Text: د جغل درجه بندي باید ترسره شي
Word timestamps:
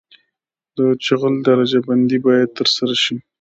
د 0.77 0.77
جغل 1.05 1.35
درجه 1.47 1.79
بندي 1.87 2.17
باید 2.25 2.49
ترسره 2.57 2.95
شي 3.03 3.15